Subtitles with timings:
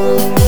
[0.00, 0.39] Bye.